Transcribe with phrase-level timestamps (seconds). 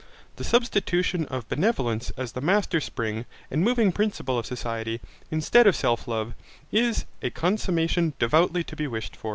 [0.37, 5.75] The substitution of benevolence as the master spring and moving principle of society, instead of
[5.75, 6.33] self love,
[6.71, 9.15] is a consummation devoutly to be wished.